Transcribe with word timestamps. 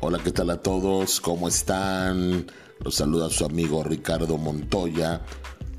Hola, 0.00 0.20
¿qué 0.22 0.30
tal 0.30 0.50
a 0.50 0.62
todos? 0.62 1.20
¿Cómo 1.20 1.48
están? 1.48 2.46
Los 2.84 2.94
saluda 2.94 3.28
su 3.30 3.44
amigo 3.44 3.82
Ricardo 3.82 4.38
Montoya 4.38 5.22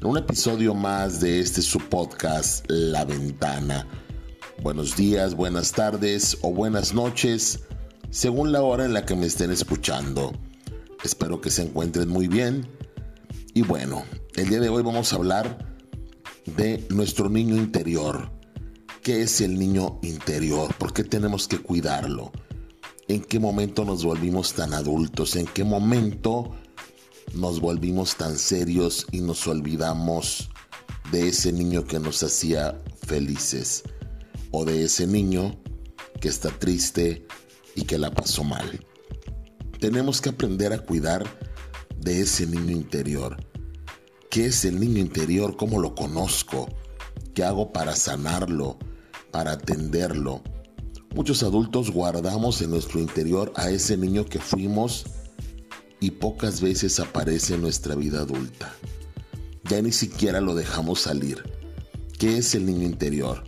un 0.03 0.17
episodio 0.17 0.73
más 0.73 1.19
de 1.19 1.39
este 1.39 1.61
su 1.61 1.79
podcast 1.79 2.65
La 2.69 3.03
Ventana. 3.03 3.85
Buenos 4.61 4.95
días, 4.95 5.35
buenas 5.35 5.73
tardes 5.73 6.37
o 6.41 6.53
buenas 6.53 6.93
noches, 6.93 7.61
según 8.09 8.51
la 8.51 8.61
hora 8.61 8.85
en 8.85 8.93
la 8.93 9.05
que 9.05 9.15
me 9.15 9.25
estén 9.25 9.51
escuchando. 9.51 10.33
Espero 11.03 11.41
que 11.41 11.49
se 11.49 11.63
encuentren 11.63 12.07
muy 12.07 12.27
bien. 12.27 12.67
Y 13.53 13.61
bueno, 13.61 14.03
el 14.35 14.49
día 14.49 14.59
de 14.59 14.69
hoy 14.69 14.83
vamos 14.83 15.11
a 15.11 15.17
hablar 15.17 15.77
de 16.45 16.85
nuestro 16.89 17.29
niño 17.29 17.55
interior. 17.55 18.31
¿Qué 19.01 19.21
es 19.21 19.41
el 19.41 19.59
niño 19.59 19.99
interior? 20.01 20.73
¿Por 20.75 20.93
qué 20.93 21.03
tenemos 21.03 21.47
que 21.47 21.59
cuidarlo? 21.59 22.31
¿En 23.09 23.21
qué 23.21 23.39
momento 23.39 23.85
nos 23.85 24.03
volvimos 24.03 24.53
tan 24.53 24.71
adultos? 24.71 25.35
¿En 25.35 25.47
qué 25.47 25.63
momento 25.63 26.55
nos 27.33 27.59
volvimos 27.59 28.15
tan 28.17 28.37
serios 28.37 29.07
y 29.11 29.21
nos 29.21 29.47
olvidamos 29.47 30.51
de 31.11 31.29
ese 31.29 31.51
niño 31.51 31.85
que 31.85 31.99
nos 31.99 32.21
hacía 32.21 32.79
felices? 33.07 33.81
¿O 34.51 34.63
de 34.63 34.83
ese 34.83 35.07
niño 35.07 35.59
que 36.21 36.27
está 36.27 36.49
triste 36.51 37.25
y 37.73 37.85
que 37.85 37.97
la 37.97 38.11
pasó 38.11 38.43
mal? 38.43 38.85
Tenemos 39.79 40.21
que 40.21 40.29
aprender 40.29 40.71
a 40.71 40.77
cuidar 40.77 41.25
de 41.97 42.21
ese 42.21 42.45
niño 42.45 42.73
interior. 42.73 43.37
¿Qué 44.29 44.45
es 44.45 44.65
el 44.65 44.79
niño 44.79 44.99
interior? 44.99 45.57
¿Cómo 45.57 45.79
lo 45.79 45.95
conozco? 45.95 46.69
¿Qué 47.33 47.43
hago 47.43 47.73
para 47.73 47.95
sanarlo? 47.95 48.77
Para 49.31 49.53
atenderlo? 49.53 50.43
Muchos 51.15 51.41
adultos 51.41 51.91
guardamos 51.91 52.61
en 52.61 52.69
nuestro 52.69 52.99
interior 52.99 53.51
a 53.55 53.71
ese 53.71 53.97
niño 53.97 54.25
que 54.25 54.39
fuimos 54.39 55.05
y 55.99 56.11
pocas 56.11 56.61
veces 56.61 56.99
aparece 56.99 57.55
en 57.55 57.61
nuestra 57.61 57.95
vida 57.95 58.19
adulta. 58.19 58.75
Ya 59.63 59.81
ni 59.81 59.91
siquiera 59.91 60.39
lo 60.39 60.53
dejamos 60.53 61.01
salir. 61.01 61.43
¿Qué 62.17 62.37
es 62.37 62.53
el 62.53 62.65
niño 62.65 62.85
interior? 62.85 63.43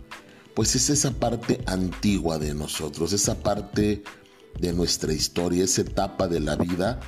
Pues 0.54 0.74
es 0.74 0.90
esa 0.90 1.12
parte 1.12 1.62
antigua 1.66 2.38
de 2.38 2.52
nosotros, 2.52 3.12
esa 3.12 3.36
parte 3.42 4.02
de 4.58 4.72
nuestra 4.72 5.12
historia, 5.12 5.64
esa 5.64 5.82
etapa 5.82 6.28
de 6.28 6.40
la 6.40 6.56
vida 6.56 7.00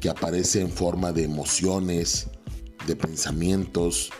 que 0.00 0.10
aparece 0.10 0.60
en 0.60 0.70
forma 0.70 1.12
de 1.12 1.24
emociones, 1.24 2.28
de 2.86 2.96
pensamientos, 2.96 4.10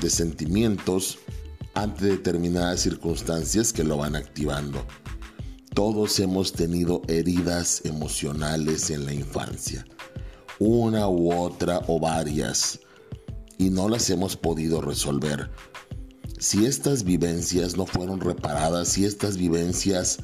de 0.00 0.10
sentimientos 0.10 1.18
ante 1.74 2.06
determinadas 2.06 2.80
circunstancias 2.80 3.72
que 3.72 3.84
lo 3.84 3.96
van 3.96 4.16
activando. 4.16 4.84
Todos 5.74 6.20
hemos 6.20 6.52
tenido 6.52 7.02
heridas 7.08 7.84
emocionales 7.84 8.90
en 8.90 9.06
la 9.06 9.12
infancia, 9.12 9.84
una 10.60 11.08
u 11.08 11.32
otra 11.32 11.82
o 11.88 11.98
varias, 11.98 12.78
y 13.58 13.70
no 13.70 13.88
las 13.88 14.08
hemos 14.08 14.36
podido 14.36 14.80
resolver. 14.80 15.50
Si 16.38 16.64
estas 16.64 17.02
vivencias 17.02 17.76
no 17.76 17.86
fueron 17.86 18.20
reparadas, 18.20 18.86
si 18.86 19.04
estas 19.04 19.36
vivencias 19.36 20.18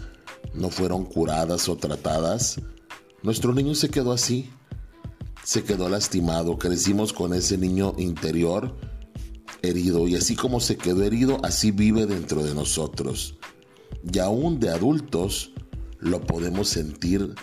no 0.54 0.70
fueron 0.70 1.04
curadas 1.04 1.68
o 1.68 1.76
tratadas, 1.76 2.60
nuestro 3.24 3.52
niño 3.52 3.74
se 3.74 3.88
quedó 3.88 4.12
así, 4.12 4.50
se 5.42 5.64
quedó 5.64 5.88
lastimado, 5.88 6.58
crecimos 6.58 7.12
con 7.12 7.34
ese 7.34 7.58
niño 7.58 7.94
interior 7.98 8.76
herido 9.62 10.06
y 10.06 10.14
así 10.14 10.36
como 10.36 10.60
se 10.60 10.76
quedó 10.76 11.02
herido, 11.02 11.38
así 11.42 11.72
vive 11.72 12.06
dentro 12.06 12.44
de 12.44 12.54
nosotros. 12.54 13.39
Y 14.12 14.18
aún 14.18 14.60
de 14.60 14.70
adultos 14.70 15.52
lo 15.98 16.20
podemos 16.20 16.68
sentir 16.68 17.34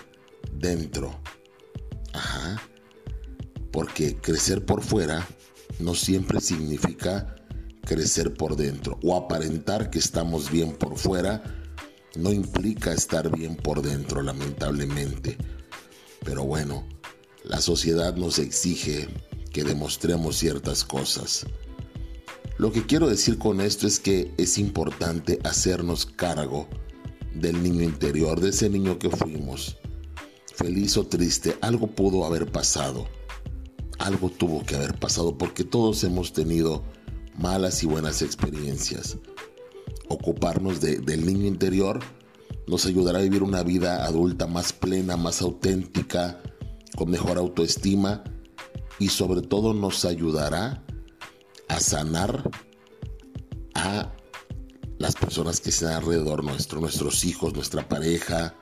dentro. 0.53 1.19
Ajá. 2.13 2.61
Porque 3.71 4.17
crecer 4.17 4.65
por 4.65 4.81
fuera 4.81 5.27
no 5.79 5.93
siempre 5.93 6.41
significa 6.41 7.35
crecer 7.85 8.33
por 8.33 8.55
dentro 8.55 8.99
o 9.03 9.15
aparentar 9.15 9.89
que 9.89 9.99
estamos 9.99 10.51
bien 10.51 10.73
por 10.73 10.97
fuera 10.97 11.43
no 12.15 12.33
implica 12.33 12.93
estar 12.93 13.29
bien 13.35 13.55
por 13.55 13.81
dentro, 13.81 14.21
lamentablemente. 14.21 15.37
Pero 16.25 16.43
bueno, 16.43 16.83
la 17.43 17.61
sociedad 17.61 18.15
nos 18.15 18.39
exige 18.39 19.07
que 19.53 19.63
demostremos 19.63 20.37
ciertas 20.37 20.83
cosas. 20.83 21.45
Lo 22.57 22.71
que 22.71 22.87
quiero 22.87 23.07
decir 23.07 23.37
con 23.37 23.61
esto 23.61 23.85
es 23.85 23.99
que 23.99 24.33
es 24.37 24.57
importante 24.57 25.39
hacernos 25.43 26.07
cargo 26.07 26.67
del 27.35 27.61
niño 27.61 27.83
interior, 27.83 28.39
de 28.39 28.49
ese 28.49 28.67
niño 28.67 28.97
que 28.97 29.11
fuimos. 29.11 29.77
Feliz 30.55 30.97
o 30.97 31.05
triste, 31.05 31.55
algo 31.61 31.85
pudo 31.85 32.25
haber 32.25 32.51
pasado. 32.51 33.07
Algo 33.99 34.31
tuvo 34.31 34.65
que 34.65 34.75
haber 34.75 34.97
pasado 34.97 35.37
porque 35.37 35.63
todos 35.63 36.03
hemos 36.03 36.33
tenido 36.33 36.83
malas 37.37 37.83
y 37.83 37.85
buenas 37.85 38.23
experiencias. 38.23 39.17
Ocuparnos 40.09 40.81
del 40.81 41.25
niño 41.27 41.45
interior 41.45 41.99
nos 42.65 42.87
ayudará 42.87 43.19
a 43.19 43.23
vivir 43.23 43.43
una 43.43 43.61
vida 43.61 44.03
adulta 44.03 44.47
más 44.47 44.73
plena, 44.73 45.15
más 45.15 45.43
auténtica, 45.43 46.41
con 46.95 47.11
mejor 47.11 47.37
autoestima 47.37 48.23
y 48.97 49.09
sobre 49.09 49.41
todo 49.43 49.75
nos 49.75 50.05
ayudará 50.05 50.86
a 51.67 51.79
sanar 51.79 52.49
a 53.75 54.11
las 54.97 55.15
personas 55.15 55.59
que 55.59 55.69
están 55.69 55.93
alrededor 55.93 56.43
nuestro, 56.43 56.79
nuestros 56.81 57.23
hijos, 57.25 57.53
nuestra 57.53 57.87
pareja, 57.87 58.55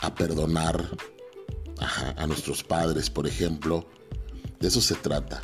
a 0.00 0.14
perdonar 0.14 0.84
a 2.16 2.26
nuestros 2.26 2.62
padres, 2.62 3.10
por 3.10 3.26
ejemplo. 3.26 3.86
De 4.60 4.68
eso 4.68 4.80
se 4.80 4.94
trata. 4.94 5.40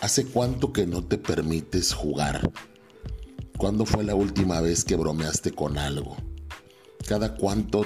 ¿Hace 0.00 0.26
cuánto 0.26 0.72
que 0.72 0.86
no 0.86 1.04
te 1.04 1.18
permites 1.18 1.92
jugar? 1.92 2.50
¿Cuándo 3.56 3.86
fue 3.86 4.02
la 4.02 4.14
última 4.14 4.60
vez 4.60 4.84
que 4.84 4.96
bromeaste 4.96 5.52
con 5.52 5.78
algo? 5.78 6.16
¿Cada 7.06 7.34
cuánto 7.34 7.84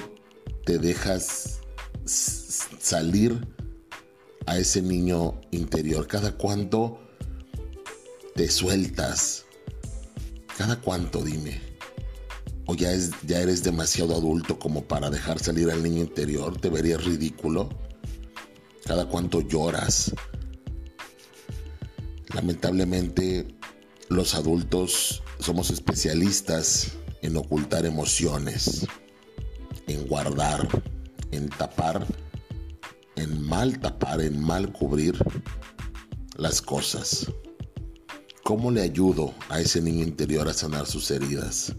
te 0.65 0.79
dejas 0.79 1.59
salir 2.05 3.47
a 4.47 4.57
ese 4.57 4.81
niño 4.81 5.39
interior? 5.51 6.07
¿Cada 6.07 6.35
cuánto 6.37 6.99
te 8.37 8.51
sueltas? 8.51 9.45
¿Cada 10.57 10.79
cuánto, 10.79 11.23
dime? 11.23 11.59
¿O 12.67 12.75
ya, 12.75 12.91
es, 12.91 13.09
ya 13.25 13.39
eres 13.39 13.63
demasiado 13.63 14.15
adulto 14.15 14.59
como 14.59 14.83
para 14.83 15.09
dejar 15.09 15.39
salir 15.39 15.71
al 15.71 15.81
niño 15.81 16.01
interior? 16.03 16.55
¿Te 16.61 16.69
verías 16.69 17.03
ridículo? 17.03 17.67
¿Cada 18.85 19.07
cuánto 19.07 19.41
lloras? 19.41 20.13
Lamentablemente, 22.35 23.57
los 24.09 24.35
adultos 24.35 25.23
somos 25.39 25.71
especialistas 25.71 26.91
en 27.23 27.37
ocultar 27.37 27.87
emociones, 27.87 28.85
en 29.87 30.07
guardar, 30.07 30.67
en 31.31 31.49
tapar, 31.49 32.05
en 33.15 33.41
mal 33.41 33.79
tapar, 33.79 34.21
en 34.21 34.39
mal 34.39 34.71
cubrir 34.71 35.17
las 36.35 36.61
cosas. 36.61 37.25
¿Cómo 38.47 38.71
le 38.71 38.81
ayudo 38.81 39.33
a 39.49 39.59
ese 39.59 39.81
niño 39.81 40.05
interior 40.05 40.47
a 40.47 40.53
sanar 40.53 40.85
sus 40.85 41.11
heridas? 41.11 41.75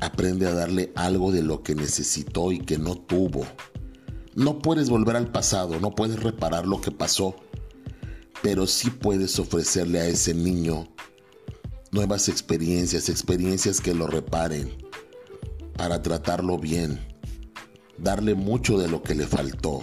Aprende 0.00 0.46
a 0.46 0.54
darle 0.54 0.92
algo 0.94 1.32
de 1.32 1.42
lo 1.42 1.64
que 1.64 1.74
necesitó 1.74 2.52
y 2.52 2.60
que 2.60 2.78
no 2.78 2.94
tuvo. 2.94 3.44
No 4.36 4.60
puedes 4.60 4.88
volver 4.88 5.16
al 5.16 5.32
pasado, 5.32 5.80
no 5.80 5.96
puedes 5.96 6.22
reparar 6.22 6.64
lo 6.64 6.80
que 6.80 6.92
pasó, 6.92 7.34
pero 8.40 8.68
sí 8.68 8.88
puedes 8.88 9.36
ofrecerle 9.40 9.98
a 9.98 10.06
ese 10.06 10.32
niño 10.32 10.86
nuevas 11.90 12.28
experiencias, 12.28 13.08
experiencias 13.08 13.80
que 13.80 13.94
lo 13.94 14.06
reparen, 14.06 14.78
para 15.76 16.02
tratarlo 16.02 16.56
bien, 16.56 17.00
darle 17.96 18.36
mucho 18.36 18.78
de 18.78 18.86
lo 18.86 19.02
que 19.02 19.16
le 19.16 19.26
faltó. 19.26 19.82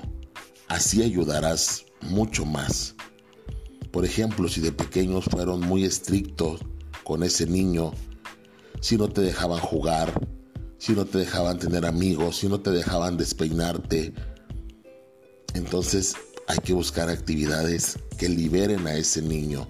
Así 0.70 1.04
ayudarás 1.04 1.84
mucho 2.00 2.46
más. 2.46 2.96
Por 3.96 4.04
ejemplo, 4.04 4.50
si 4.50 4.60
de 4.60 4.74
pequeños 4.74 5.24
fueron 5.24 5.62
muy 5.62 5.86
estrictos 5.86 6.60
con 7.06 7.24
ese 7.24 7.48
niño, 7.48 7.94
si 8.82 8.98
no 8.98 9.08
te 9.08 9.22
dejaban 9.22 9.62
jugar, 9.62 10.28
si 10.78 10.92
no 10.92 11.06
te 11.06 11.20
dejaban 11.20 11.60
tener 11.60 11.86
amigos, 11.86 12.36
si 12.40 12.50
no 12.50 12.60
te 12.60 12.72
dejaban 12.72 13.16
despeinarte, 13.16 14.14
entonces 15.54 16.14
hay 16.46 16.58
que 16.58 16.74
buscar 16.74 17.08
actividades 17.10 17.98
que 18.18 18.28
liberen 18.28 18.86
a 18.86 18.96
ese 18.96 19.22
niño, 19.22 19.66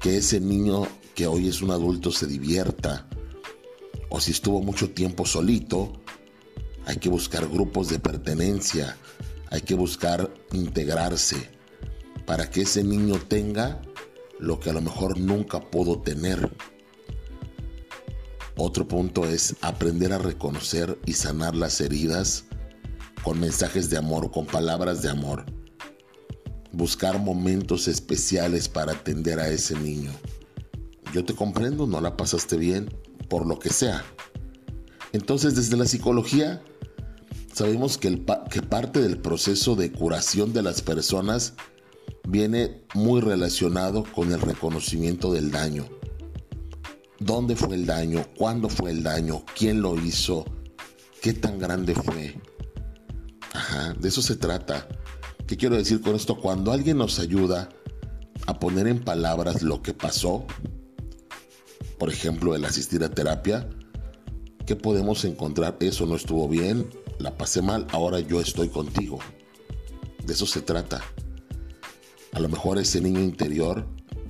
que 0.00 0.16
ese 0.16 0.40
niño 0.40 0.88
que 1.14 1.28
hoy 1.28 1.46
es 1.46 1.62
un 1.62 1.70
adulto 1.70 2.10
se 2.10 2.26
divierta, 2.26 3.08
o 4.08 4.20
si 4.20 4.32
estuvo 4.32 4.62
mucho 4.62 4.90
tiempo 4.90 5.24
solito, 5.24 5.92
hay 6.86 6.96
que 6.96 7.08
buscar 7.08 7.46
grupos 7.46 7.88
de 7.88 8.00
pertenencia, 8.00 8.96
hay 9.48 9.60
que 9.60 9.76
buscar 9.76 10.28
integrarse 10.50 11.56
para 12.28 12.50
que 12.50 12.60
ese 12.60 12.84
niño 12.84 13.18
tenga 13.26 13.80
lo 14.38 14.60
que 14.60 14.68
a 14.68 14.74
lo 14.74 14.82
mejor 14.82 15.18
nunca 15.18 15.60
pudo 15.60 16.02
tener. 16.02 16.54
Otro 18.54 18.86
punto 18.86 19.24
es 19.24 19.56
aprender 19.62 20.12
a 20.12 20.18
reconocer 20.18 20.98
y 21.06 21.14
sanar 21.14 21.56
las 21.56 21.80
heridas 21.80 22.44
con 23.24 23.40
mensajes 23.40 23.88
de 23.88 23.96
amor, 23.96 24.30
con 24.30 24.44
palabras 24.44 25.00
de 25.00 25.08
amor. 25.08 25.46
Buscar 26.70 27.18
momentos 27.18 27.88
especiales 27.88 28.68
para 28.68 28.92
atender 28.92 29.40
a 29.40 29.48
ese 29.48 29.74
niño. 29.78 30.12
Yo 31.14 31.24
te 31.24 31.34
comprendo, 31.34 31.86
no 31.86 31.98
la 32.02 32.18
pasaste 32.18 32.58
bien, 32.58 32.94
por 33.30 33.46
lo 33.46 33.58
que 33.58 33.70
sea. 33.70 34.04
Entonces, 35.14 35.54
desde 35.54 35.78
la 35.78 35.86
psicología, 35.86 36.62
sabemos 37.54 37.96
que, 37.96 38.22
que 38.50 38.60
parte 38.60 39.00
del 39.00 39.18
proceso 39.18 39.76
de 39.76 39.90
curación 39.90 40.52
de 40.52 40.60
las 40.60 40.82
personas 40.82 41.54
viene 42.28 42.82
muy 42.94 43.22
relacionado 43.22 44.04
con 44.04 44.32
el 44.32 44.40
reconocimiento 44.40 45.32
del 45.32 45.50
daño. 45.50 45.86
¿Dónde 47.18 47.56
fue 47.56 47.74
el 47.74 47.86
daño? 47.86 48.26
¿Cuándo 48.36 48.68
fue 48.68 48.90
el 48.90 49.02
daño? 49.02 49.44
¿Quién 49.56 49.80
lo 49.80 49.98
hizo? 49.98 50.44
¿Qué 51.22 51.32
tan 51.32 51.58
grande 51.58 51.94
fue? 51.94 52.38
Ajá, 53.52 53.94
de 53.94 54.08
eso 54.08 54.20
se 54.20 54.36
trata. 54.36 54.86
¿Qué 55.46 55.56
quiero 55.56 55.76
decir 55.76 56.02
con 56.02 56.14
esto? 56.14 56.38
Cuando 56.38 56.70
alguien 56.70 56.98
nos 56.98 57.18
ayuda 57.18 57.70
a 58.46 58.58
poner 58.58 58.86
en 58.88 59.02
palabras 59.02 59.62
lo 59.62 59.80
que 59.80 59.94
pasó, 59.94 60.46
por 61.98 62.10
ejemplo, 62.10 62.54
el 62.54 62.64
asistir 62.66 63.02
a 63.04 63.08
terapia, 63.08 63.70
¿qué 64.66 64.76
podemos 64.76 65.24
encontrar? 65.24 65.78
Eso 65.80 66.04
no 66.04 66.14
estuvo 66.14 66.46
bien, 66.46 66.90
la 67.18 67.38
pasé 67.38 67.62
mal, 67.62 67.86
ahora 67.90 68.20
yo 68.20 68.38
estoy 68.38 68.68
contigo. 68.68 69.18
De 70.24 70.34
eso 70.34 70.44
se 70.44 70.60
trata. 70.60 71.02
A 72.32 72.40
lo 72.40 72.48
mejor 72.48 72.78
ese 72.78 73.00
niño 73.00 73.20
interior 73.20 73.86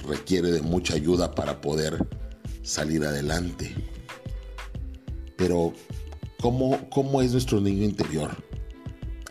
requiere 0.06 0.50
de 0.50 0.62
mucha 0.62 0.94
ayuda 0.94 1.34
para 1.34 1.60
poder 1.60 2.08
salir 2.62 3.04
adelante. 3.04 3.74
Pero, 5.36 5.72
¿cómo, 6.40 6.88
cómo 6.90 7.22
es 7.22 7.32
nuestro 7.32 7.60
niño 7.60 7.84
interior? 7.84 8.30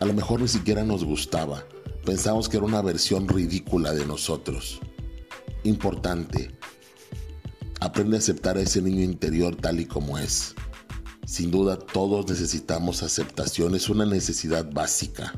A 0.00 0.04
lo 0.04 0.12
mejor 0.12 0.40
ni 0.40 0.48
siquiera 0.48 0.84
nos 0.84 1.04
gustaba. 1.04 1.64
Pensamos 2.04 2.48
que 2.48 2.56
era 2.56 2.66
una 2.66 2.82
versión 2.82 3.28
ridícula 3.28 3.92
de 3.92 4.06
nosotros. 4.06 4.80
Importante. 5.64 6.50
Aprende 7.80 8.16
a 8.16 8.18
aceptar 8.18 8.56
a 8.56 8.62
ese 8.62 8.80
niño 8.80 9.02
interior 9.02 9.56
tal 9.56 9.80
y 9.80 9.86
como 9.86 10.18
es. 10.18 10.54
Sin 11.26 11.50
duda 11.50 11.78
todos 11.78 12.28
necesitamos 12.28 13.02
aceptación, 13.02 13.74
es 13.74 13.88
una 13.88 14.06
necesidad 14.06 14.72
básica. 14.72 15.34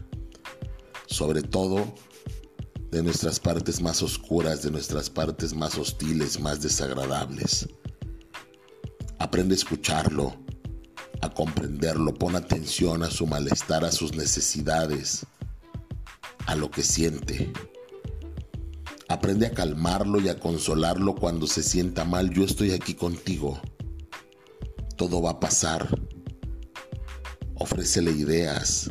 Sobre 1.06 1.42
todo 1.42 1.92
de 2.90 3.02
nuestras 3.02 3.38
partes 3.38 3.80
más 3.80 4.02
oscuras, 4.02 4.62
de 4.62 4.70
nuestras 4.70 5.08
partes 5.08 5.54
más 5.54 5.78
hostiles, 5.78 6.40
más 6.40 6.60
desagradables. 6.60 7.68
Aprende 9.18 9.54
a 9.54 9.58
escucharlo, 9.58 10.34
a 11.22 11.30
comprenderlo, 11.30 12.14
pon 12.14 12.34
atención 12.34 13.02
a 13.04 13.10
su 13.10 13.26
malestar, 13.26 13.84
a 13.84 13.92
sus 13.92 14.14
necesidades, 14.16 15.24
a 16.46 16.56
lo 16.56 16.70
que 16.70 16.82
siente. 16.82 17.52
Aprende 19.08 19.46
a 19.46 19.52
calmarlo 19.52 20.20
y 20.20 20.28
a 20.28 20.38
consolarlo 20.38 21.14
cuando 21.14 21.46
se 21.46 21.62
sienta 21.62 22.04
mal. 22.04 22.30
Yo 22.30 22.44
estoy 22.44 22.72
aquí 22.72 22.94
contigo. 22.94 23.60
Todo 24.96 25.22
va 25.22 25.32
a 25.32 25.40
pasar. 25.40 25.88
Ofrécele 27.54 28.12
ideas, 28.12 28.90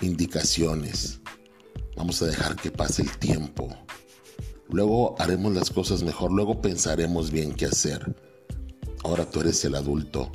indicaciones 0.00 1.20
Vamos 1.96 2.20
a 2.20 2.26
dejar 2.26 2.56
que 2.56 2.70
pase 2.70 3.02
el 3.02 3.16
tiempo. 3.16 3.74
Luego 4.68 5.14
haremos 5.18 5.54
las 5.54 5.70
cosas 5.70 6.02
mejor, 6.02 6.30
luego 6.30 6.60
pensaremos 6.60 7.30
bien 7.30 7.54
qué 7.54 7.66
hacer. 7.66 8.14
Ahora 9.02 9.24
tú 9.24 9.40
eres 9.40 9.64
el 9.64 9.74
adulto 9.74 10.30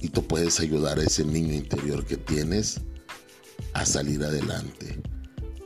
y 0.00 0.08
tú 0.08 0.26
puedes 0.26 0.60
ayudar 0.60 0.98
a 0.98 1.02
ese 1.02 1.24
niño 1.24 1.52
interior 1.52 2.06
que 2.06 2.16
tienes 2.16 2.80
a 3.74 3.84
salir 3.84 4.24
adelante. 4.24 5.02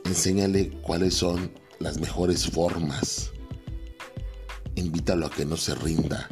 Enséñale 0.03 0.71
cuáles 0.81 1.13
son 1.13 1.51
las 1.79 1.99
mejores 1.99 2.47
formas. 2.47 3.31
Invítalo 4.75 5.27
a 5.27 5.31
que 5.31 5.45
no 5.45 5.55
se 5.55 5.75
rinda, 5.75 6.27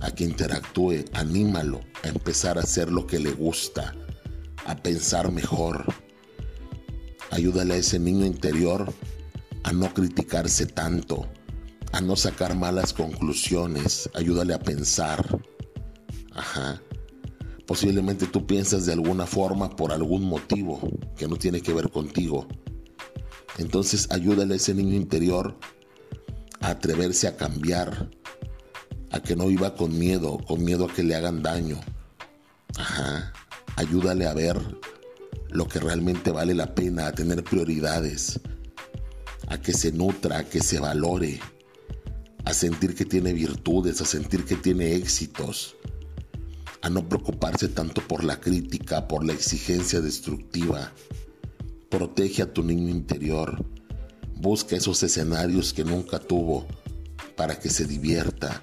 a 0.00 0.10
que 0.12 0.24
interactúe, 0.24 1.04
anímalo 1.12 1.80
a 2.02 2.08
empezar 2.08 2.56
a 2.56 2.62
hacer 2.62 2.90
lo 2.90 3.06
que 3.06 3.18
le 3.18 3.32
gusta, 3.32 3.94
a 4.64 4.76
pensar 4.76 5.30
mejor 5.32 5.84
Ayúdale 7.30 7.74
a 7.74 7.76
ese 7.78 7.98
niño 7.98 8.24
interior 8.24 8.92
a 9.62 9.72
no 9.72 9.92
criticarse 9.92 10.66
tanto, 10.66 11.26
a 11.92 12.00
no 12.00 12.16
sacar 12.16 12.56
malas 12.56 12.92
conclusiones. 12.92 14.08
Ayúdale 14.14 14.54
a 14.54 14.58
pensar. 14.58 15.24
Ajá. 16.32 16.80
Posiblemente 17.66 18.26
tú 18.26 18.46
piensas 18.46 18.86
de 18.86 18.94
alguna 18.94 19.26
forma 19.26 19.76
por 19.76 19.92
algún 19.92 20.22
motivo 20.24 20.80
que 21.16 21.28
no 21.28 21.36
tiene 21.36 21.60
que 21.60 21.74
ver 21.74 21.90
contigo. 21.90 22.48
Entonces 23.58 24.08
ayúdale 24.10 24.54
a 24.54 24.56
ese 24.56 24.72
niño 24.72 24.94
interior 24.94 25.58
a 26.60 26.70
atreverse 26.70 27.28
a 27.28 27.36
cambiar, 27.36 28.08
a 29.10 29.20
que 29.20 29.36
no 29.36 29.46
viva 29.46 29.74
con 29.74 29.98
miedo, 29.98 30.38
con 30.46 30.64
miedo 30.64 30.86
a 30.86 30.94
que 30.94 31.02
le 31.02 31.14
hagan 31.14 31.42
daño. 31.42 31.78
Ajá. 32.78 33.32
Ayúdale 33.76 34.26
a 34.26 34.34
ver 34.34 34.58
lo 35.50 35.66
que 35.66 35.80
realmente 35.80 36.30
vale 36.30 36.54
la 36.54 36.74
pena, 36.74 37.06
a 37.06 37.12
tener 37.12 37.42
prioridades, 37.44 38.40
a 39.48 39.60
que 39.60 39.72
se 39.72 39.92
nutra, 39.92 40.38
a 40.38 40.44
que 40.44 40.60
se 40.60 40.78
valore, 40.78 41.40
a 42.44 42.52
sentir 42.52 42.94
que 42.94 43.04
tiene 43.04 43.32
virtudes, 43.32 44.00
a 44.00 44.04
sentir 44.04 44.44
que 44.44 44.56
tiene 44.56 44.94
éxitos, 44.94 45.76
a 46.82 46.90
no 46.90 47.08
preocuparse 47.08 47.68
tanto 47.68 48.06
por 48.06 48.24
la 48.24 48.40
crítica, 48.40 49.08
por 49.08 49.24
la 49.24 49.32
exigencia 49.32 50.00
destructiva. 50.00 50.92
Protege 51.90 52.42
a 52.42 52.52
tu 52.52 52.62
niño 52.62 52.90
interior, 52.90 53.64
busca 54.36 54.76
esos 54.76 55.02
escenarios 55.02 55.72
que 55.72 55.84
nunca 55.84 56.18
tuvo 56.18 56.66
para 57.36 57.58
que 57.58 57.70
se 57.70 57.86
divierta. 57.86 58.62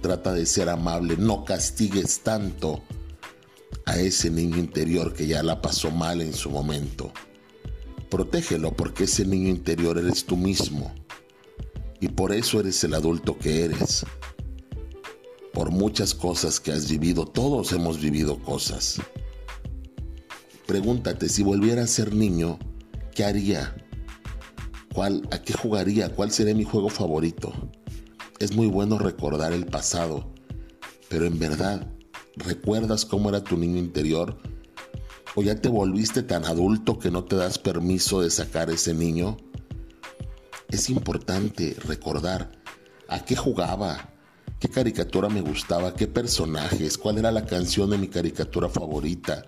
Trata 0.00 0.32
de 0.32 0.46
ser 0.46 0.68
amable, 0.68 1.16
no 1.16 1.44
castigues 1.44 2.20
tanto 2.20 2.82
a 3.84 3.98
ese 3.98 4.30
niño 4.30 4.58
interior 4.58 5.12
que 5.14 5.26
ya 5.26 5.42
la 5.42 5.62
pasó 5.62 5.90
mal 5.90 6.20
en 6.20 6.32
su 6.32 6.50
momento. 6.50 7.12
Protégelo 8.10 8.72
porque 8.72 9.04
ese 9.04 9.24
niño 9.24 9.48
interior 9.48 9.98
eres 9.98 10.24
tú 10.24 10.36
mismo. 10.36 10.94
Y 12.00 12.08
por 12.08 12.32
eso 12.32 12.60
eres 12.60 12.82
el 12.84 12.94
adulto 12.94 13.38
que 13.38 13.64
eres. 13.64 14.04
Por 15.52 15.70
muchas 15.70 16.14
cosas 16.14 16.60
que 16.60 16.72
has 16.72 16.90
vivido, 16.90 17.26
todos 17.26 17.72
hemos 17.72 18.00
vivido 18.00 18.38
cosas. 18.38 19.00
Pregúntate, 20.66 21.28
si 21.28 21.42
volviera 21.42 21.82
a 21.82 21.86
ser 21.86 22.14
niño, 22.14 22.58
¿qué 23.14 23.24
haría? 23.24 23.74
¿Cuál, 24.92 25.26
¿A 25.30 25.38
qué 25.40 25.52
jugaría? 25.52 26.08
¿Cuál 26.14 26.30
sería 26.30 26.54
mi 26.54 26.64
juego 26.64 26.88
favorito? 26.88 27.52
Es 28.38 28.54
muy 28.54 28.66
bueno 28.66 28.98
recordar 28.98 29.52
el 29.52 29.66
pasado, 29.66 30.32
pero 31.08 31.24
en 31.24 31.38
verdad 31.38 31.90
¿Recuerdas 32.36 33.06
cómo 33.06 33.30
era 33.30 33.42
tu 33.42 33.56
niño 33.56 33.78
interior? 33.78 34.36
¿O 35.34 35.42
ya 35.42 35.54
te 35.56 35.70
volviste 35.70 36.22
tan 36.22 36.44
adulto 36.44 36.98
que 36.98 37.10
no 37.10 37.24
te 37.24 37.36
das 37.36 37.58
permiso 37.58 38.20
de 38.20 38.30
sacar 38.30 38.68
ese 38.68 38.92
niño? 38.92 39.38
Es 40.68 40.90
importante 40.90 41.76
recordar 41.86 42.52
a 43.08 43.24
qué 43.24 43.36
jugaba, 43.36 44.12
qué 44.60 44.68
caricatura 44.68 45.30
me 45.30 45.40
gustaba, 45.40 45.94
qué 45.94 46.06
personajes, 46.06 46.98
cuál 46.98 47.18
era 47.18 47.30
la 47.30 47.46
canción 47.46 47.88
de 47.88 47.98
mi 47.98 48.08
caricatura 48.08 48.68
favorita, 48.68 49.46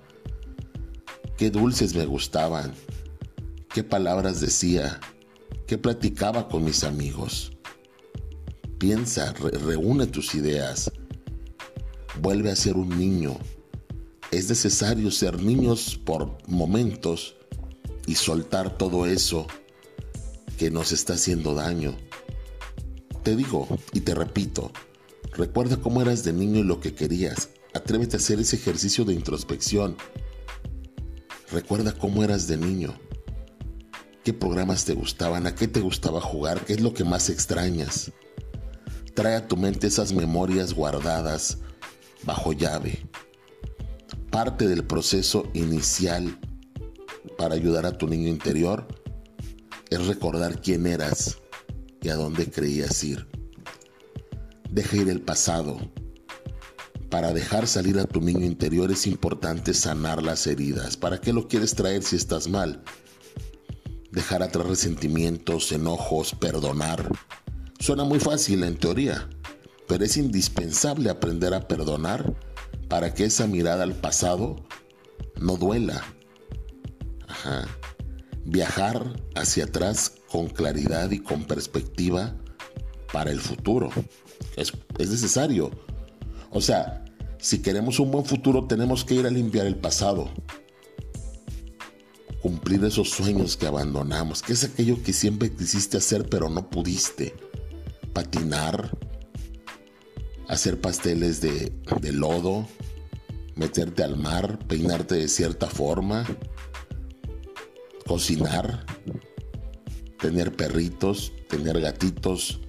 qué 1.37 1.51
dulces 1.51 1.95
me 1.95 2.07
gustaban, 2.07 2.73
qué 3.75 3.85
palabras 3.85 4.41
decía, 4.41 4.99
qué 5.67 5.77
platicaba 5.77 6.49
con 6.49 6.65
mis 6.65 6.85
amigos. 6.85 7.53
Piensa, 8.79 9.35
reúne 9.35 10.07
tus 10.07 10.35
ideas 10.35 10.91
vuelve 12.21 12.51
a 12.51 12.57
ser 12.57 12.77
un 12.77 12.99
niño. 12.99 13.37
Es 14.31 14.49
necesario 14.49 15.11
ser 15.11 15.41
niños 15.41 15.99
por 16.05 16.37
momentos 16.47 17.37
y 18.07 18.15
soltar 18.15 18.77
todo 18.77 19.07
eso 19.07 19.47
que 20.59 20.71
nos 20.71 20.93
está 20.93 21.15
haciendo 21.15 21.55
daño. 21.55 21.97
Te 23.23 23.37
digo 23.37 23.69
y 23.93 24.01
te 24.01 24.15
repito, 24.15 24.71
recuerda 25.33 25.77
cómo 25.79 26.03
eras 26.03 26.25
de 26.25 26.33
niño 26.33 26.61
y 26.61 26.65
lo 26.65 26.81
que 26.81 26.95
querías. 26.95 27.51
Atrévete 27.75 28.17
a 28.17 28.19
hacer 28.19 28.41
ese 28.41 28.57
ejercicio 28.57 29.05
de 29.05 29.15
introspección. 29.15 29.97
Recuerda 31.51 31.93
cómo 31.93 32.25
eras 32.25 32.47
de 32.49 32.57
niño. 32.57 32.95
¿Qué 34.25 34.35
programas 34.35 34.85
te 34.85 34.93
gustaban? 34.93 35.47
¿A 35.47 35.55
qué 35.55 35.69
te 35.69 35.81
gustaba 35.81 36.21
jugar? 36.21 36.65
¿Qué 36.67 36.75
es 36.75 36.81
lo 36.81 36.93
que 36.93 37.05
más 37.05 37.31
extrañas? 37.31 38.13
Trae 39.15 39.37
a 39.37 39.49
tu 39.49 39.57
mente 39.57 39.87
esas 39.87 40.13
memorias 40.13 40.75
guardadas 40.75 41.59
bajo 42.25 42.53
llave. 42.53 43.07
Parte 44.31 44.69
del 44.69 44.85
proceso 44.85 45.49
inicial 45.55 46.39
para 47.37 47.55
ayudar 47.55 47.87
a 47.87 47.97
tu 47.97 48.07
niño 48.07 48.29
interior 48.29 48.87
es 49.91 50.07
recordar 50.07 50.61
quién 50.61 50.87
eras 50.87 51.39
y 52.03 52.09
a 52.09 52.17
dónde 52.17 52.51
creías 52.51 53.03
ir. 53.05 53.27
Deja 54.71 54.97
ir 54.97 55.09
el 55.09 55.21
pasado. 55.21 55.79
Para 57.11 57.33
dejar 57.33 57.67
salir 57.67 57.99
a 57.99 58.05
tu 58.05 58.21
niño 58.21 58.45
interior 58.45 58.91
es 58.91 59.07
importante 59.07 59.73
sanar 59.73 60.23
las 60.23 60.47
heridas. 60.47 60.97
¿Para 60.97 61.21
qué 61.21 61.33
lo 61.33 61.49
quieres 61.49 61.75
traer 61.75 62.03
si 62.03 62.17
estás 62.17 62.49
mal? 62.49 62.83
Dejar 64.13 64.43
atrás 64.43 64.67
resentimientos, 64.67 65.73
enojos, 65.73 66.35
perdonar. 66.35 67.09
Suena 67.81 68.05
muy 68.05 68.21
fácil 68.21 68.63
en 68.65 68.77
teoría, 68.77 69.29
pero 69.89 70.05
es 70.05 70.17
indispensable 70.17 71.11
aprender 71.11 71.55
a 71.55 71.67
perdonar 71.67 72.35
para 72.89 73.15
que 73.15 73.25
esa 73.25 73.47
mirada 73.47 73.83
al 73.83 73.95
pasado 73.95 74.57
no 75.41 75.57
duela. 75.57 76.05
Viajar 78.45 79.21
hacia 79.35 79.65
atrás 79.65 80.13
con 80.31 80.49
claridad 80.49 81.11
y 81.11 81.21
con 81.21 81.45
perspectiva 81.45 82.37
para 83.13 83.31
el 83.31 83.41
futuro. 83.41 83.91
Es, 84.57 84.73
es 84.99 85.11
necesario. 85.11 85.71
O 86.51 86.61
sea, 86.61 87.05
si 87.39 87.61
queremos 87.61 87.99
un 87.99 88.11
buen 88.11 88.25
futuro 88.25 88.67
tenemos 88.67 89.05
que 89.05 89.15
ir 89.15 89.27
a 89.27 89.31
limpiar 89.31 89.67
el 89.67 89.77
pasado. 89.77 90.31
Cumplir 92.43 92.85
esos 92.85 93.11
sueños 93.11 93.57
que 93.57 93.67
abandonamos, 93.67 94.43
que 94.43 94.53
es 94.53 94.65
aquello 94.65 95.03
que 95.03 95.13
siempre 95.13 95.51
quisiste 95.51 95.97
hacer 95.97 96.29
pero 96.29 96.51
no 96.51 96.69
pudiste. 96.69 97.35
Patinar, 98.13 98.91
hacer 100.49 100.81
pasteles 100.81 101.41
de, 101.41 101.73
lodo, 102.13 102.67
meterte 103.55 104.03
al 104.03 104.17
mar, 104.17 104.59
peinarte 104.67 105.15
de 105.17 105.29
cierta 105.29 105.67
forma, 105.69 106.27
cocinar, 108.07 108.87
tener 110.19 110.57
perritos, 110.57 111.33
tener 111.49 111.81
gatitos. 111.81 112.61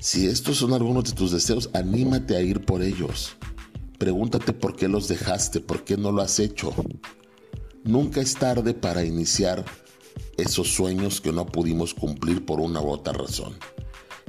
Si 0.00 0.26
estos 0.26 0.56
son 0.56 0.72
algunos 0.72 1.04
de 1.04 1.12
tus 1.12 1.30
deseos, 1.30 1.68
anímate 1.74 2.34
a 2.34 2.40
ir 2.40 2.64
por 2.64 2.82
ellos. 2.82 3.36
Pregúntate 3.98 4.54
por 4.54 4.74
qué 4.74 4.88
los 4.88 5.08
dejaste, 5.08 5.60
por 5.60 5.84
qué 5.84 5.98
no 5.98 6.10
lo 6.10 6.22
has 6.22 6.38
hecho. 6.38 6.74
Nunca 7.84 8.22
es 8.22 8.34
tarde 8.34 8.72
para 8.72 9.04
iniciar 9.04 9.66
esos 10.38 10.68
sueños 10.72 11.20
que 11.20 11.32
no 11.32 11.44
pudimos 11.44 11.92
cumplir 11.92 12.46
por 12.46 12.60
una 12.60 12.80
u 12.80 12.88
otra 12.88 13.12
razón. 13.12 13.54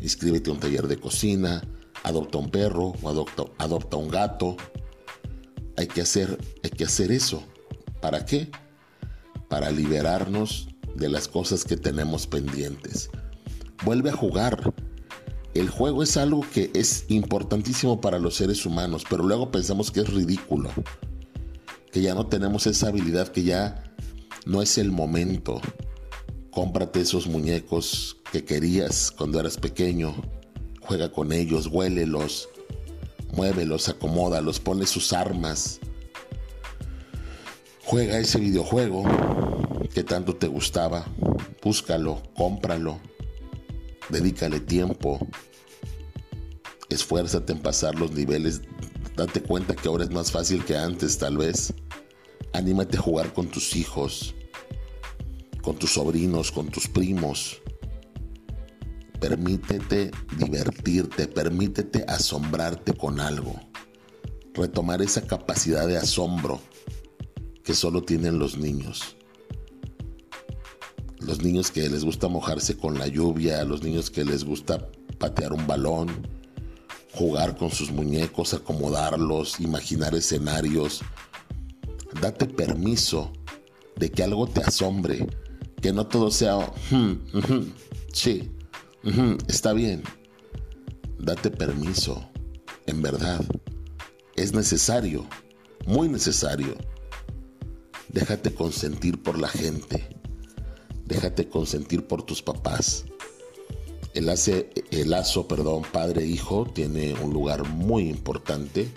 Inscríbete 0.01 0.50
a 0.50 0.53
un 0.53 0.60
taller 0.60 0.88
de 0.88 0.98
cocina, 0.98 1.62
adopta 2.03 2.38
un 2.38 2.50
perro 2.50 2.93
o 3.01 3.10
adopta, 3.10 3.43
adopta 3.58 3.98
un 3.98 4.10
gato. 4.10 4.58
Hay 5.77 5.88
que, 5.88 6.01
hacer, 6.01 6.38
hay 6.63 6.70
que 6.70 6.84
hacer 6.84 7.12
eso. 7.12 7.43
¿Para 8.01 8.25
qué? 8.25 8.50
Para 9.48 9.72
liberarnos 9.72 10.67
de 10.96 11.10
las 11.10 11.27
cosas 11.27 11.63
que 11.63 11.77
tenemos 11.77 12.27
pendientes. 12.27 13.10
Vuelve 13.84 14.10
a 14.10 14.13
jugar. 14.13 14.74
El 15.53 15.70
juego 15.70 16.01
es 16.01 16.15
algo 16.15 16.46
que 16.53 16.72
es 16.74 17.05
importantísimo 17.10 18.00
para 18.00 18.20
los 18.20 18.36
seres 18.36 18.65
humanos, 18.65 19.03
pero 19.10 19.24
luego 19.24 19.51
pensamos 19.51 19.91
que 19.91 20.00
es 20.00 20.13
ridículo, 20.13 20.70
que 21.91 22.01
ya 22.01 22.15
no 22.15 22.27
tenemos 22.27 22.67
esa 22.67 22.88
habilidad, 22.88 23.27
que 23.27 23.43
ya 23.43 23.84
no 24.46 24.62
es 24.62 24.77
el 24.77 24.91
momento. 24.91 25.60
Cómprate 26.51 27.01
esos 27.01 27.27
muñecos 27.27 28.17
que 28.31 28.46
querías 28.46 29.12
cuando 29.12 29.41
eras 29.41 29.58
pequeño, 29.58 30.15
juega 30.81 31.11
con 31.11 31.31
ellos, 31.31 31.67
huélelos, 31.67 32.50
muévelos, 33.33 33.89
acomódalos, 33.89 34.59
pone 34.59 34.85
sus 34.85 35.13
armas. 35.13 35.79
Juega 37.83 38.19
ese 38.19 38.39
videojuego 38.39 39.03
que 39.93 40.03
tanto 40.03 40.35
te 40.35 40.47
gustaba, 40.47 41.05
búscalo, 41.61 42.21
cómpralo, 42.35 43.00
dedícale 44.09 44.59
tiempo, 44.59 45.19
esfuérzate 46.89 47.53
en 47.53 47.59
pasar 47.59 47.95
los 47.95 48.11
niveles, 48.11 48.61
date 49.15 49.41
cuenta 49.41 49.75
que 49.75 49.88
ahora 49.88 50.03
es 50.03 50.11
más 50.11 50.31
fácil 50.31 50.63
que 50.63 50.77
antes 50.77 51.17
tal 51.17 51.38
vez. 51.38 51.73
Anímate 52.53 52.97
a 52.97 53.01
jugar 53.01 53.33
con 53.33 53.47
tus 53.47 53.75
hijos, 53.75 54.35
con 55.61 55.77
tus 55.77 55.93
sobrinos, 55.93 56.51
con 56.51 56.69
tus 56.69 56.88
primos. 56.88 57.61
Permítete 59.21 60.09
divertirte, 60.35 61.27
permítete 61.27 62.03
asombrarte 62.07 62.93
con 62.93 63.19
algo. 63.19 63.53
Retomar 64.55 65.03
esa 65.03 65.27
capacidad 65.27 65.87
de 65.87 65.95
asombro 65.95 66.59
que 67.63 67.75
solo 67.75 68.01
tienen 68.01 68.39
los 68.39 68.57
niños. 68.57 69.15
Los 71.19 71.43
niños 71.43 71.69
que 71.69 71.87
les 71.87 72.03
gusta 72.03 72.29
mojarse 72.29 72.75
con 72.75 72.97
la 72.97 73.05
lluvia, 73.05 73.63
los 73.63 73.83
niños 73.83 74.09
que 74.09 74.25
les 74.25 74.43
gusta 74.43 74.89
patear 75.19 75.53
un 75.53 75.67
balón, 75.67 76.27
jugar 77.13 77.55
con 77.55 77.69
sus 77.69 77.91
muñecos, 77.91 78.55
acomodarlos, 78.55 79.59
imaginar 79.59 80.15
escenarios. 80.15 81.01
Date 82.19 82.47
permiso 82.47 83.31
de 83.97 84.09
que 84.09 84.23
algo 84.23 84.47
te 84.47 84.61
asombre, 84.61 85.27
que 85.79 85.93
no 85.93 86.07
todo 86.07 86.31
sea, 86.31 86.57
hmm, 86.89 87.13
sí, 88.13 88.49
está 89.48 89.74
bien. 89.74 90.03
Date 91.20 91.51
permiso, 91.51 92.24
en 92.88 93.01
verdad. 93.01 93.43
Es 94.36 94.53
necesario, 94.53 95.27
muy 95.86 96.10
necesario. 96.10 96.75
Déjate 98.10 98.53
consentir 98.53 99.22
por 99.22 99.39
la 99.39 99.48
gente. 99.48 100.08
Déjate 101.05 101.48
consentir 101.48 102.08
por 102.08 102.24
tus 102.24 102.41
papás. 102.41 103.05
El, 104.13 104.29
el 104.29 105.10
lazo, 105.10 105.48
perdón, 105.48 105.84
padre-hijo 105.91 106.65
tiene 106.74 107.13
un 107.15 107.34
lugar 107.34 107.67
muy 107.70 108.10
importante 108.10 108.89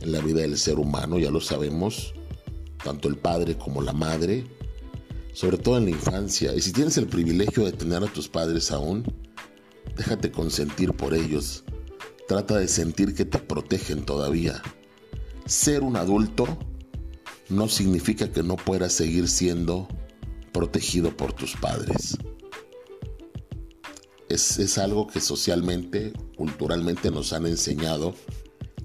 en 0.00 0.12
la 0.12 0.20
vida 0.20 0.40
del 0.40 0.58
ser 0.58 0.78
humano, 0.78 1.18
ya 1.18 1.30
lo 1.30 1.40
sabemos, 1.40 2.12
tanto 2.82 3.08
el 3.08 3.16
padre 3.16 3.56
como 3.56 3.80
la 3.80 3.92
madre, 3.92 4.44
sobre 5.32 5.56
todo 5.56 5.78
en 5.78 5.84
la 5.84 5.90
infancia. 5.90 6.54
Y 6.54 6.60
si 6.60 6.72
tienes 6.72 6.96
el 6.98 7.06
privilegio 7.06 7.64
de 7.64 7.72
tener 7.72 8.02
a 8.02 8.12
tus 8.12 8.28
padres 8.28 8.70
aún, 8.70 9.04
Déjate 9.96 10.30
consentir 10.30 10.92
por 10.94 11.14
ellos. 11.14 11.64
Trata 12.28 12.58
de 12.58 12.68
sentir 12.68 13.14
que 13.14 13.24
te 13.24 13.38
protegen 13.38 14.04
todavía. 14.04 14.62
Ser 15.44 15.82
un 15.82 15.96
adulto 15.96 16.58
no 17.48 17.68
significa 17.68 18.30
que 18.32 18.42
no 18.42 18.56
puedas 18.56 18.92
seguir 18.92 19.28
siendo 19.28 19.88
protegido 20.52 21.14
por 21.16 21.32
tus 21.32 21.56
padres. 21.56 22.16
Es, 24.28 24.58
es, 24.58 24.78
algo 24.78 25.06
que 25.08 25.20
socialmente, 25.20 26.12
culturalmente 26.36 27.10
nos 27.10 27.34
han 27.34 27.46
enseñado 27.46 28.14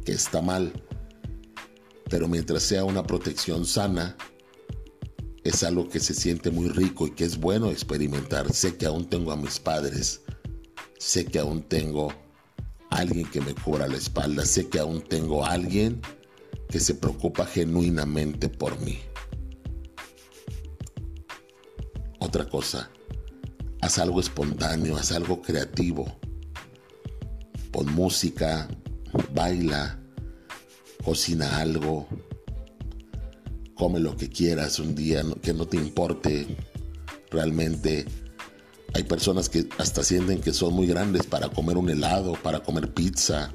que 0.03 0.11
está 0.11 0.41
mal. 0.41 0.73
Pero 2.09 2.27
mientras 2.27 2.63
sea 2.63 2.83
una 2.83 3.03
protección 3.03 3.65
sana, 3.65 4.17
es 5.45 5.63
algo 5.63 5.87
que 5.87 6.01
se 6.01 6.13
siente 6.13 6.51
muy 6.51 6.67
rico 6.67 7.07
y 7.07 7.11
que 7.11 7.23
es 7.23 7.37
bueno 7.37 7.71
experimentar. 7.71 8.51
Sé 8.51 8.75
que 8.75 8.85
aún 8.85 9.09
tengo 9.09 9.31
a 9.31 9.37
mis 9.37 9.59
padres 9.59 10.21
sé 10.99 11.25
que 11.25 11.39
aún 11.39 11.63
tengo 11.63 12.13
alguien 12.89 13.29
que 13.29 13.41
me 13.41 13.53
cubra 13.53 13.87
la 13.87 13.97
espalda, 13.97 14.45
sé 14.45 14.69
que 14.69 14.79
aún 14.79 15.01
tengo 15.01 15.45
alguien 15.45 16.01
que 16.69 16.79
se 16.79 16.95
preocupa 16.95 17.45
genuinamente 17.45 18.49
por 18.49 18.79
mí. 18.81 18.99
Otra 22.19 22.47
cosa, 22.49 22.89
haz 23.81 23.99
algo 23.99 24.19
espontáneo, 24.19 24.97
haz 24.97 25.11
algo 25.11 25.41
creativo. 25.41 26.17
Pon 27.71 27.93
música, 27.93 28.67
baila, 29.33 29.99
cocina 31.03 31.59
algo, 31.59 32.07
come 33.75 33.99
lo 33.99 34.17
que 34.17 34.29
quieras 34.29 34.79
un 34.79 34.95
día, 34.95 35.23
que 35.41 35.53
no 35.53 35.67
te 35.67 35.77
importe 35.77 36.57
realmente 37.29 38.05
hay 38.93 39.03
personas 39.03 39.49
que 39.49 39.67
hasta 39.77 40.03
sienten 40.03 40.41
que 40.41 40.53
son 40.53 40.73
muy 40.73 40.87
grandes 40.87 41.25
para 41.25 41.49
comer 41.49 41.77
un 41.77 41.89
helado, 41.89 42.33
para 42.41 42.61
comer 42.61 42.93
pizza, 42.93 43.53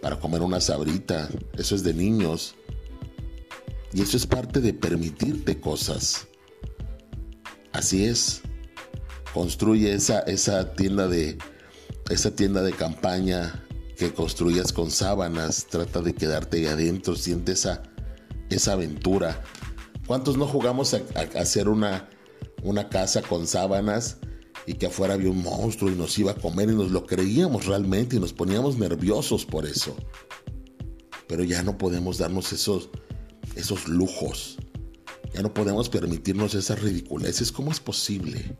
para 0.00 0.18
comer 0.18 0.42
una 0.42 0.60
sabrita. 0.60 1.28
Eso 1.56 1.74
es 1.74 1.82
de 1.82 1.94
niños. 1.94 2.54
Y 3.92 4.02
eso 4.02 4.16
es 4.16 4.26
parte 4.26 4.60
de 4.60 4.72
permitirte 4.72 5.60
cosas. 5.60 6.26
Así 7.72 8.04
es. 8.04 8.42
Construye 9.34 9.92
esa, 9.92 10.20
esa 10.20 10.72
tienda 10.74 11.06
de 11.06 11.38
esa 12.08 12.34
tienda 12.34 12.62
de 12.62 12.72
campaña 12.72 13.64
que 13.96 14.12
construyas 14.12 14.72
con 14.72 14.90
sábanas. 14.90 15.66
Trata 15.68 16.00
de 16.00 16.14
quedarte 16.14 16.58
ahí 16.58 16.66
adentro. 16.66 17.14
Siente 17.14 17.52
esa, 17.52 17.82
esa 18.48 18.72
aventura. 18.72 19.42
¿Cuántos 20.06 20.36
no 20.36 20.46
jugamos 20.46 20.94
a, 20.94 21.02
a 21.14 21.40
hacer 21.40 21.68
una, 21.68 22.08
una 22.62 22.88
casa 22.88 23.22
con 23.22 23.46
sábanas? 23.46 24.18
Y 24.70 24.74
que 24.74 24.86
afuera 24.86 25.14
había 25.14 25.32
un 25.32 25.42
monstruo 25.42 25.90
y 25.90 25.96
nos 25.96 26.16
iba 26.16 26.30
a 26.30 26.36
comer 26.36 26.70
y 26.70 26.74
nos 26.76 26.92
lo 26.92 27.04
creíamos 27.04 27.66
realmente 27.66 28.14
y 28.14 28.20
nos 28.20 28.32
poníamos 28.32 28.78
nerviosos 28.78 29.44
por 29.44 29.66
eso. 29.66 29.96
Pero 31.26 31.42
ya 31.42 31.64
no 31.64 31.76
podemos 31.76 32.18
darnos 32.18 32.52
esos, 32.52 32.88
esos 33.56 33.88
lujos. 33.88 34.58
Ya 35.34 35.42
no 35.42 35.52
podemos 35.52 35.88
permitirnos 35.88 36.54
esas 36.54 36.80
ridiculeces. 36.80 37.50
¿Cómo 37.50 37.72
es 37.72 37.80
posible? 37.80 38.56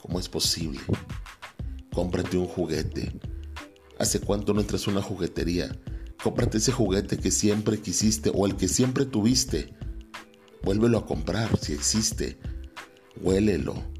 ¿Cómo 0.00 0.18
es 0.18 0.28
posible? 0.28 0.80
Cómprate 1.94 2.36
un 2.36 2.48
juguete. 2.48 3.12
¿Hace 4.00 4.18
cuánto 4.18 4.52
no 4.52 4.62
entras 4.62 4.88
a 4.88 4.90
una 4.90 5.02
juguetería? 5.02 5.78
Cómprate 6.24 6.58
ese 6.58 6.72
juguete 6.72 7.18
que 7.18 7.30
siempre 7.30 7.78
quisiste 7.78 8.32
o 8.34 8.46
el 8.46 8.56
que 8.56 8.66
siempre 8.66 9.06
tuviste. 9.06 9.72
Vuélvelo 10.64 10.98
a 10.98 11.06
comprar 11.06 11.56
si 11.56 11.72
existe. 11.72 12.36
Huélelo. 13.20 13.99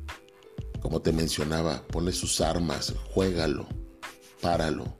Como 0.91 1.03
te 1.03 1.13
mencionaba, 1.13 1.87
pone 1.87 2.11
sus 2.11 2.41
armas, 2.41 2.93
juégalo, 3.15 3.69
páralo, 4.41 4.93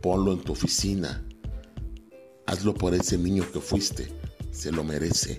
ponlo 0.00 0.32
en 0.32 0.38
tu 0.42 0.52
oficina. 0.52 1.26
Hazlo 2.46 2.72
por 2.72 2.94
ese 2.94 3.18
niño 3.18 3.42
que 3.52 3.58
fuiste. 3.58 4.16
Se 4.52 4.70
lo 4.70 4.84
merece. 4.84 5.38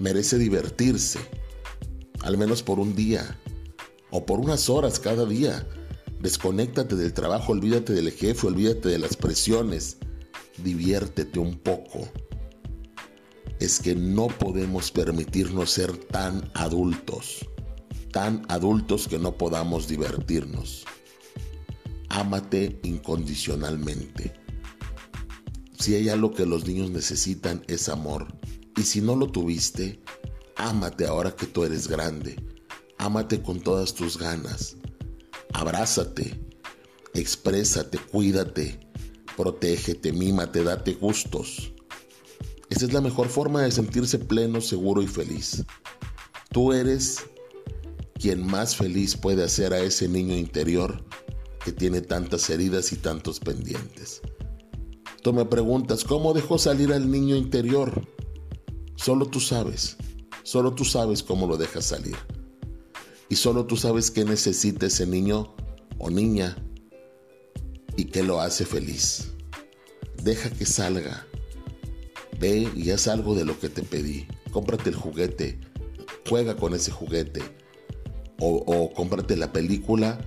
Merece 0.00 0.36
divertirse. 0.36 1.20
Al 2.22 2.36
menos 2.36 2.64
por 2.64 2.80
un 2.80 2.96
día. 2.96 3.38
O 4.10 4.26
por 4.26 4.40
unas 4.40 4.68
horas 4.68 4.98
cada 4.98 5.26
día. 5.26 5.64
Desconéctate 6.18 6.96
del 6.96 7.12
trabajo, 7.12 7.52
olvídate 7.52 7.92
del 7.92 8.10
jefe, 8.10 8.48
olvídate 8.48 8.88
de 8.88 8.98
las 8.98 9.16
presiones. 9.16 9.98
Diviértete 10.56 11.38
un 11.38 11.56
poco. 11.56 12.08
Es 13.60 13.78
que 13.78 13.94
no 13.94 14.26
podemos 14.26 14.90
permitirnos 14.90 15.70
ser 15.70 15.96
tan 15.96 16.50
adultos, 16.54 17.46
tan 18.12 18.44
adultos 18.48 19.08
que 19.08 19.18
no 19.18 19.36
podamos 19.36 19.88
divertirnos. 19.88 20.84
Ámate 22.08 22.78
incondicionalmente. 22.82 24.34
Si 25.78 25.94
hay 25.94 26.08
algo 26.08 26.32
que 26.32 26.46
los 26.46 26.66
niños 26.66 26.90
necesitan 26.90 27.64
es 27.66 27.88
amor. 27.88 28.28
Y 28.76 28.82
si 28.82 29.00
no 29.00 29.16
lo 29.16 29.26
tuviste, 29.26 30.00
ámate 30.56 31.06
ahora 31.06 31.34
que 31.34 31.46
tú 31.46 31.64
eres 31.64 31.88
grande. 31.88 32.36
Ámate 32.98 33.42
con 33.42 33.60
todas 33.60 33.94
tus 33.94 34.16
ganas 34.16 34.76
abrázate, 35.52 36.40
exprésate, 37.14 37.98
cuídate, 37.98 38.80
protégete, 39.36 40.12
mímate, 40.12 40.64
date 40.64 40.94
gustos. 40.94 41.72
Esa 42.70 42.86
es 42.86 42.92
la 42.92 43.00
mejor 43.00 43.28
forma 43.28 43.62
de 43.62 43.70
sentirse 43.70 44.18
pleno, 44.18 44.60
seguro 44.60 45.02
y 45.02 45.06
feliz. 45.06 45.64
Tú 46.50 46.72
eres 46.72 47.24
quien 48.22 48.46
más 48.46 48.76
feliz 48.76 49.16
puede 49.16 49.42
hacer 49.42 49.72
a 49.72 49.80
ese 49.80 50.08
niño 50.08 50.36
interior 50.36 51.04
que 51.64 51.72
tiene 51.72 52.02
tantas 52.02 52.48
heridas 52.50 52.92
y 52.92 52.96
tantos 52.96 53.40
pendientes. 53.40 54.22
Tú 55.22 55.32
me 55.32 55.44
preguntas, 55.44 56.04
¿cómo 56.04 56.32
dejó 56.32 56.56
salir 56.56 56.92
al 56.92 57.10
niño 57.10 57.34
interior? 57.34 58.06
Solo 58.94 59.26
tú 59.26 59.40
sabes, 59.40 59.96
solo 60.44 60.72
tú 60.72 60.84
sabes 60.84 61.24
cómo 61.24 61.48
lo 61.48 61.56
dejas 61.56 61.86
salir. 61.86 62.14
Y 63.28 63.34
solo 63.34 63.66
tú 63.66 63.76
sabes 63.76 64.12
qué 64.12 64.24
necesita 64.24 64.86
ese 64.86 65.04
niño 65.04 65.52
o 65.98 66.08
niña 66.08 66.56
y 67.96 68.04
qué 68.04 68.22
lo 68.22 68.40
hace 68.40 68.64
feliz. 68.64 69.32
Deja 70.22 70.48
que 70.48 70.64
salga. 70.64 71.26
Ve 72.38 72.70
y 72.76 72.90
haz 72.90 73.08
algo 73.08 73.34
de 73.34 73.44
lo 73.44 73.58
que 73.58 73.68
te 73.68 73.82
pedí. 73.82 74.28
Cómprate 74.52 74.90
el 74.90 74.96
juguete. 74.96 75.58
Juega 76.28 76.54
con 76.56 76.72
ese 76.72 76.92
juguete. 76.92 77.61
O, 78.44 78.92
cómprate 78.92 79.36
la 79.36 79.52
película 79.52 80.18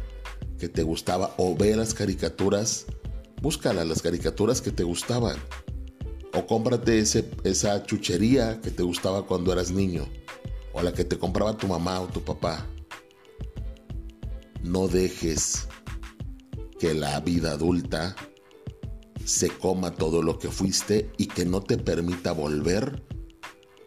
que 0.57 0.69
te 0.69 0.83
gustaba. 0.83 1.33
O 1.37 1.55
ve 1.55 1.75
las 1.75 1.93
caricaturas. 1.93 2.85
Búscala, 3.41 3.83
las 3.83 4.01
caricaturas 4.01 4.61
que 4.61 4.71
te 4.71 4.83
gustaban. 4.83 5.35
O 6.33 6.47
cómprate 6.47 6.99
ese, 6.99 7.29
esa 7.43 7.83
chuchería 7.83 8.61
que 8.61 8.71
te 8.71 8.83
gustaba 8.83 9.25
cuando 9.25 9.51
eras 9.51 9.71
niño. 9.71 10.05
O 10.73 10.81
la 10.81 10.93
que 10.93 11.03
te 11.03 11.17
compraba 11.17 11.57
tu 11.57 11.67
mamá 11.67 11.99
o 11.99 12.07
tu 12.07 12.21
papá. 12.21 12.65
No 14.63 14.87
dejes 14.87 15.67
que 16.79 16.93
la 16.93 17.19
vida 17.19 17.51
adulta 17.51 18.15
se 19.25 19.49
coma 19.49 19.91
todo 19.91 20.21
lo 20.21 20.39
que 20.39 20.49
fuiste 20.49 21.11
y 21.17 21.27
que 21.27 21.45
no 21.45 21.61
te 21.61 21.77
permita 21.77 22.31
volver 22.31 23.03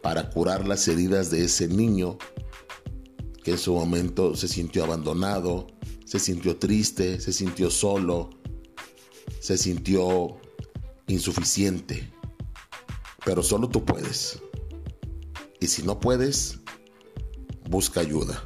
para 0.03 0.29
curar 0.29 0.67
las 0.67 0.87
heridas 0.87 1.31
de 1.31 1.45
ese 1.45 1.67
niño 1.67 2.17
que 3.43 3.51
en 3.51 3.57
su 3.57 3.73
momento 3.73 4.35
se 4.35 4.47
sintió 4.47 4.83
abandonado, 4.83 5.67
se 6.05 6.19
sintió 6.19 6.57
triste, 6.57 7.19
se 7.19 7.33
sintió 7.33 7.69
solo, 7.69 8.29
se 9.39 9.57
sintió 9.57 10.37
insuficiente. 11.07 12.11
Pero 13.25 13.43
solo 13.43 13.69
tú 13.69 13.85
puedes. 13.85 14.39
Y 15.59 15.67
si 15.67 15.83
no 15.83 15.99
puedes, 15.99 16.59
busca 17.69 17.99
ayuda. 17.99 18.43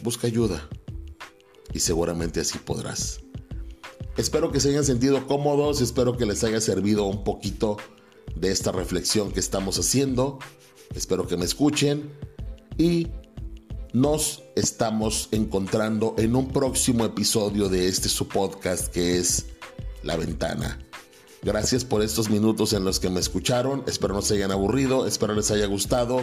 Busca 0.00 0.26
ayuda 0.26 0.68
y 1.72 1.80
seguramente 1.80 2.40
así 2.40 2.58
podrás. 2.58 3.20
Espero 4.16 4.50
que 4.50 4.60
se 4.60 4.70
hayan 4.70 4.84
sentido 4.84 5.26
cómodos, 5.26 5.80
espero 5.80 6.16
que 6.16 6.26
les 6.26 6.42
haya 6.44 6.60
servido 6.60 7.04
un 7.04 7.22
poquito 7.24 7.76
de 8.34 8.50
esta 8.50 8.72
reflexión 8.72 9.32
que 9.32 9.40
estamos 9.40 9.78
haciendo. 9.78 10.38
Espero 10.94 11.26
que 11.26 11.36
me 11.36 11.44
escuchen 11.44 12.10
y 12.76 13.08
nos 13.92 14.42
estamos 14.54 15.28
encontrando 15.32 16.14
en 16.18 16.36
un 16.36 16.48
próximo 16.48 17.04
episodio 17.04 17.68
de 17.68 17.88
este 17.88 18.08
su 18.08 18.28
podcast 18.28 18.92
que 18.92 19.18
es 19.18 19.46
La 20.02 20.16
Ventana. 20.16 20.78
Gracias 21.42 21.84
por 21.84 22.02
estos 22.02 22.30
minutos 22.30 22.72
en 22.72 22.84
los 22.84 23.00
que 23.00 23.10
me 23.10 23.20
escucharon, 23.20 23.84
espero 23.86 24.14
no 24.14 24.22
se 24.22 24.34
hayan 24.34 24.50
aburrido, 24.50 25.06
espero 25.06 25.34
les 25.34 25.50
haya 25.50 25.66
gustado. 25.66 26.20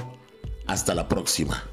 Hasta 0.68 0.96
la 0.96 1.08
próxima. 1.08 1.64